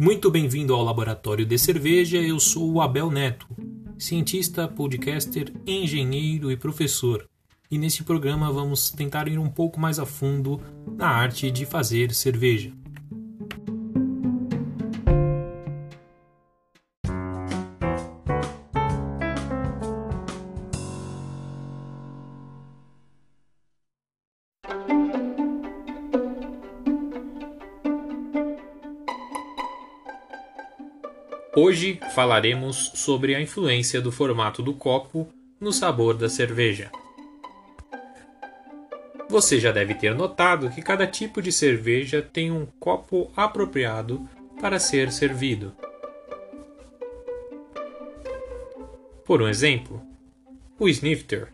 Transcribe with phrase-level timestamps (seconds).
[0.00, 2.16] Muito bem-vindo ao Laboratório de Cerveja.
[2.16, 3.46] Eu sou o Abel Neto,
[3.98, 7.28] cientista, podcaster, engenheiro e professor.
[7.70, 10.58] E nesse programa vamos tentar ir um pouco mais a fundo
[10.96, 12.72] na arte de fazer cerveja.
[31.62, 35.28] Hoje falaremos sobre a influência do formato do copo
[35.60, 36.90] no sabor da cerveja.
[39.28, 44.26] Você já deve ter notado que cada tipo de cerveja tem um copo apropriado
[44.58, 45.76] para ser servido.
[49.26, 50.00] Por um exemplo,
[50.78, 51.52] o snifter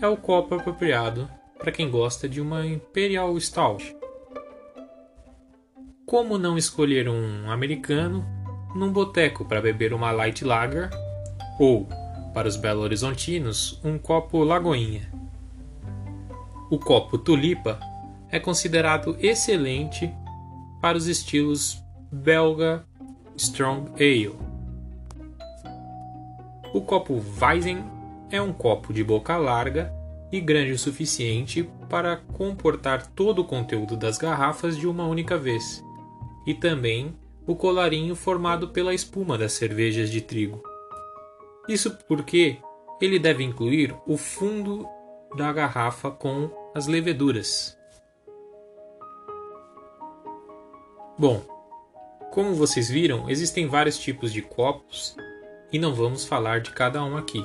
[0.00, 1.28] é o copo apropriado
[1.58, 3.96] para quem gosta de uma Imperial Stout.
[6.06, 8.24] Como não escolher um americano
[8.74, 10.90] num boteco para beber uma light lager
[11.58, 11.86] ou,
[12.32, 15.10] para os Belo Horizontinos, um copo Lagoinha.
[16.70, 17.80] O copo Tulipa
[18.30, 20.12] é considerado excelente
[20.80, 22.84] para os estilos belga
[23.36, 24.38] Strong Ale.
[26.72, 27.84] O copo Weizen
[28.30, 29.92] é um copo de boca larga
[30.30, 35.84] e grande o suficiente para comportar todo o conteúdo das garrafas de uma única vez,
[36.46, 37.12] e também
[37.50, 40.62] o colarinho formado pela espuma das cervejas de trigo.
[41.68, 42.58] Isso porque
[43.00, 44.86] ele deve incluir o fundo
[45.36, 47.76] da garrafa com as leveduras.
[51.18, 51.42] Bom,
[52.30, 55.16] como vocês viram, existem vários tipos de copos
[55.72, 57.44] e não vamos falar de cada um aqui.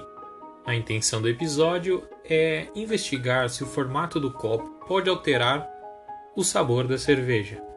[0.67, 5.67] A intenção do episódio é investigar se o formato do copo pode alterar
[6.35, 7.74] o sabor da cerveja.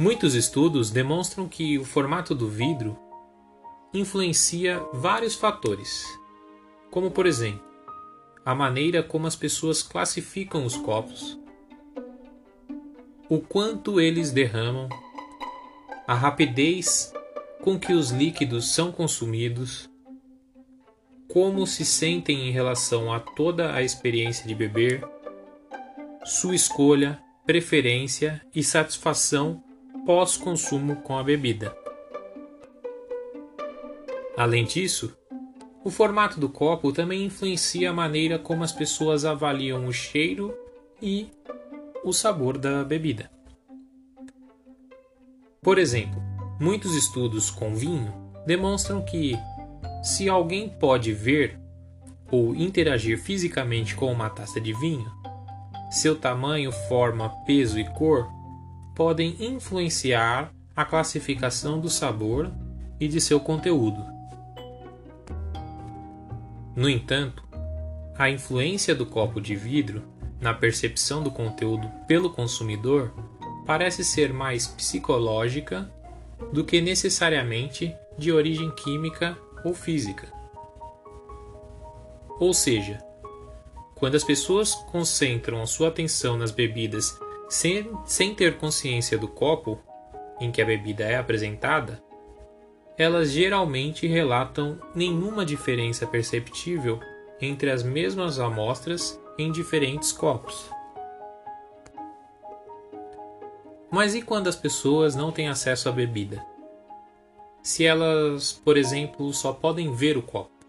[0.00, 2.98] Muitos estudos demonstram que o formato do vidro
[3.92, 6.06] influencia vários fatores,
[6.90, 7.62] como por exemplo,
[8.42, 11.38] a maneira como as pessoas classificam os copos,
[13.28, 14.88] o quanto eles derramam,
[16.08, 17.12] a rapidez
[17.60, 19.86] com que os líquidos são consumidos,
[21.28, 25.06] como se sentem em relação a toda a experiência de beber,
[26.24, 29.62] sua escolha, preferência e satisfação
[30.10, 31.72] pós-consumo com a bebida.
[34.36, 35.16] Além disso,
[35.84, 40.52] o formato do copo também influencia a maneira como as pessoas avaliam o cheiro
[41.00, 41.30] e
[42.02, 43.30] o sabor da bebida.
[45.62, 46.20] Por exemplo,
[46.60, 48.12] muitos estudos com vinho
[48.44, 49.38] demonstram que,
[50.02, 51.56] se alguém pode ver
[52.32, 55.08] ou interagir fisicamente com uma taça de vinho,
[55.88, 58.39] seu tamanho, forma, peso e cor
[59.00, 62.52] podem influenciar a classificação do sabor
[63.00, 64.04] e de seu conteúdo.
[66.76, 67.42] No entanto,
[68.18, 70.02] a influência do copo de vidro
[70.38, 73.10] na percepção do conteúdo pelo consumidor
[73.64, 75.90] parece ser mais psicológica
[76.52, 79.34] do que necessariamente de origem química
[79.64, 80.30] ou física.
[82.38, 83.02] Ou seja,
[83.94, 87.18] quando as pessoas concentram a sua atenção nas bebidas
[87.50, 89.80] sem, sem ter consciência do copo
[90.40, 92.00] em que a bebida é apresentada,
[92.96, 97.00] elas geralmente relatam nenhuma diferença perceptível
[97.40, 100.70] entre as mesmas amostras em diferentes copos.
[103.90, 106.46] Mas e quando as pessoas não têm acesso à bebida?
[107.62, 110.59] Se elas, por exemplo, só podem ver o copo?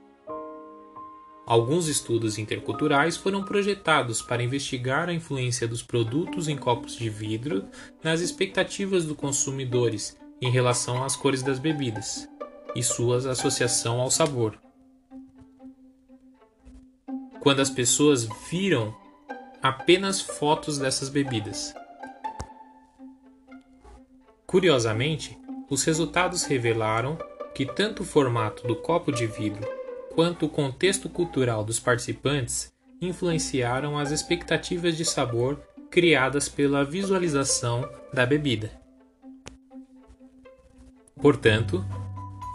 [1.52, 7.66] Alguns estudos interculturais foram projetados para investigar a influência dos produtos em copos de vidro
[8.02, 12.26] nas expectativas dos consumidores em relação às cores das bebidas
[12.74, 14.58] e sua associação ao sabor.
[17.42, 18.96] Quando as pessoas viram
[19.62, 21.74] apenas fotos dessas bebidas.
[24.48, 25.38] Curiosamente,
[25.70, 27.18] os resultados revelaram
[27.54, 29.81] que tanto o formato do copo de vidro
[30.16, 32.72] quanto o contexto cultural dos participantes
[33.02, 35.60] influenciaram as expectativas de sabor
[35.90, 38.72] criadas pela visualização da bebida.
[41.16, 41.86] Portanto,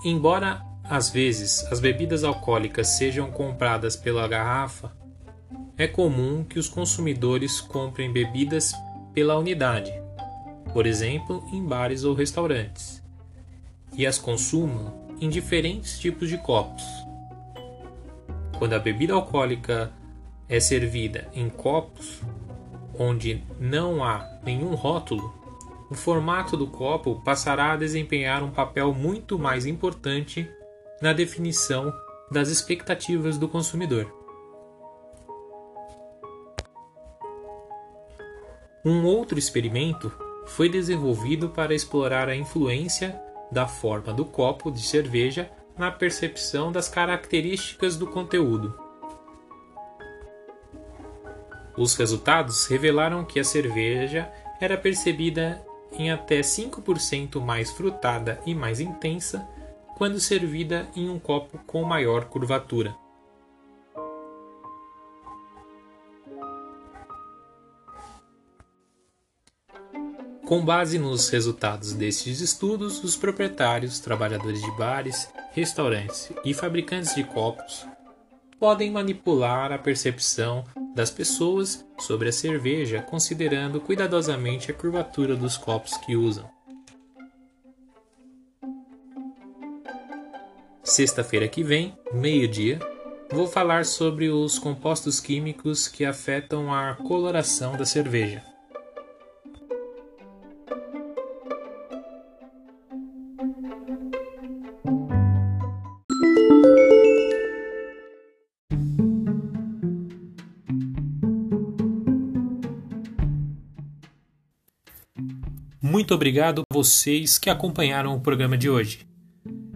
[0.05, 4.97] embora às vezes as bebidas alcoólicas sejam compradas pela garrafa,
[5.77, 8.73] é comum que os consumidores comprem bebidas
[9.13, 9.93] pela unidade,
[10.73, 13.03] por exemplo, em bares ou restaurantes,
[13.93, 17.06] e as consumam em diferentes tipos de copos
[18.59, 19.93] quando a bebida alcoólica
[20.49, 22.23] é servida em copos
[22.99, 25.35] onde não há nenhum rótulo,
[25.91, 30.49] o formato do copo passará a desempenhar um papel muito mais importante
[31.01, 31.93] na definição
[32.31, 34.13] das expectativas do consumidor.
[38.85, 40.11] Um outro experimento
[40.47, 43.21] foi desenvolvido para explorar a influência
[43.51, 48.79] da forma do copo de cerveja na percepção das características do conteúdo.
[51.77, 55.63] Os resultados revelaram que a cerveja era percebida
[55.93, 59.47] em até 5% mais frutada e mais intensa
[59.97, 62.97] quando servida em um copo com maior curvatura.
[70.47, 77.25] Com base nos resultados destes estudos, os proprietários, trabalhadores de bares, restaurantes e fabricantes de
[77.25, 77.87] copos
[78.61, 80.65] podem manipular a percepção
[80.95, 86.47] das pessoas sobre a cerveja considerando cuidadosamente a curvatura dos copos que usam.
[90.85, 92.79] Sexta-feira que vem, meio-dia,
[93.33, 98.56] vou falar sobre os compostos químicos que afetam a coloração da cerveja.
[115.89, 119.07] Muito obrigado a vocês que acompanharam o programa de hoje.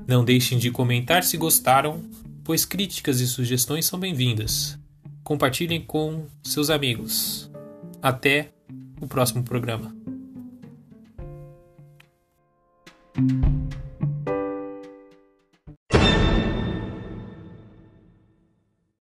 [0.08, 2.02] Não deixem de comentar se gostaram,
[2.42, 4.76] pois críticas e sugestões são bem-vindas.
[5.22, 7.48] Compartilhem com seus amigos.
[8.02, 8.50] Até
[9.00, 9.94] o próximo programa.